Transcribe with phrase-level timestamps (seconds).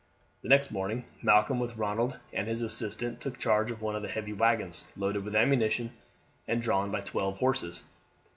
[0.41, 4.07] The next morning Malcolm, with Ronald as his assistant, took charge of one of the
[4.09, 5.91] heavy waggons, loaded with ammunition,
[6.47, 7.83] and drawn by twelve horses.